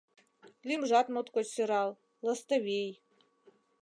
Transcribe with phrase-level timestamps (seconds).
[0.67, 1.89] Лӱмжат моткочак сӧрал:
[2.25, 2.91] Лыстывий.